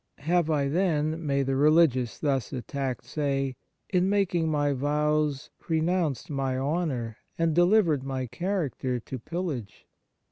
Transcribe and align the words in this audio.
"Have 0.31 0.49
I, 0.49 0.67
then," 0.67 1.23
may 1.23 1.43
the 1.43 1.55
religious 1.55 2.17
thus 2.17 2.51
attacked 2.51 3.05
say," 3.05 3.55
in 3.93 4.09
making 4.09 4.49
my 4.49 4.73
vows 4.73 5.51
renounced 5.69 6.27
my 6.27 6.57
honour 6.57 7.17
and 7.37 7.53
delivered 7.53 8.01
my 8.03 8.25
character 8.25 8.99
to 8.99 9.19
pillage 9.19 9.85